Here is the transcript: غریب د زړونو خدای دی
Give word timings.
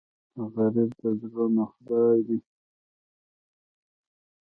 غریب 0.53 0.91
د 0.99 1.03
زړونو 1.21 1.63
خدای 1.73 2.17
دی 2.27 2.39